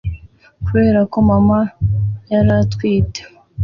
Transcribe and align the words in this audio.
kubera 0.65 0.99
ko 1.11 1.17
mama 1.29 1.59
yari 2.31 2.51
atwite 2.61 3.21